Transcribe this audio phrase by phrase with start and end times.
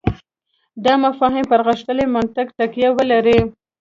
[0.85, 3.39] دا مفاهیم پر غښتلي منطق تکیه ولري.